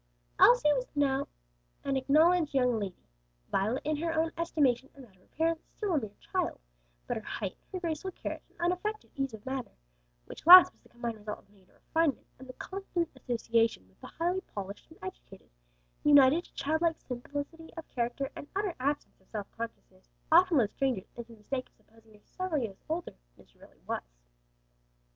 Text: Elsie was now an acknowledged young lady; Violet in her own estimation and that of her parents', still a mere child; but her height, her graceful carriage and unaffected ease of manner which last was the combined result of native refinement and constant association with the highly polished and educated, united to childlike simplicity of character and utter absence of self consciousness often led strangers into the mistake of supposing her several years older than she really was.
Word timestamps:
Elsie 0.39 0.73
was 0.73 0.87
now 0.95 1.27
an 1.83 1.95
acknowledged 1.95 2.55
young 2.55 2.79
lady; 2.79 3.05
Violet 3.51 3.83
in 3.85 3.97
her 3.97 4.11
own 4.11 4.31
estimation 4.35 4.89
and 4.95 5.03
that 5.05 5.11
of 5.15 5.19
her 5.21 5.27
parents', 5.27 5.69
still 5.77 5.93
a 5.93 5.99
mere 6.01 6.15
child; 6.19 6.59
but 7.05 7.17
her 7.17 7.23
height, 7.23 7.55
her 7.71 7.79
graceful 7.79 8.09
carriage 8.09 8.41
and 8.49 8.59
unaffected 8.59 9.11
ease 9.15 9.31
of 9.35 9.45
manner 9.45 9.75
which 10.25 10.47
last 10.47 10.73
was 10.73 10.81
the 10.81 10.89
combined 10.89 11.17
result 11.19 11.37
of 11.37 11.49
native 11.51 11.75
refinement 11.75 12.25
and 12.39 12.51
constant 12.57 13.09
association 13.15 13.87
with 13.87 14.01
the 14.01 14.07
highly 14.07 14.41
polished 14.41 14.89
and 14.89 14.97
educated, 15.03 15.51
united 16.03 16.45
to 16.45 16.53
childlike 16.55 16.99
simplicity 16.99 17.71
of 17.77 17.87
character 17.87 18.31
and 18.35 18.47
utter 18.55 18.73
absence 18.79 19.21
of 19.21 19.29
self 19.29 19.51
consciousness 19.51 20.09
often 20.31 20.57
led 20.57 20.71
strangers 20.71 21.05
into 21.15 21.33
the 21.33 21.37
mistake 21.37 21.67
of 21.69 21.75
supposing 21.75 22.15
her 22.15 22.19
several 22.25 22.63
years 22.63 22.81
older 22.89 23.13
than 23.37 23.45
she 23.45 23.59
really 23.59 23.77
was. 23.85 24.01